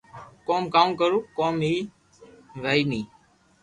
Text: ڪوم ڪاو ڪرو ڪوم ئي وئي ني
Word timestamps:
ڪوم 0.47 0.63
ڪاو 0.73 0.89
ڪرو 0.99 1.19
ڪوم 1.37 1.55
ئي 1.67 1.75
وئي 2.63 2.81
ني 2.91 3.01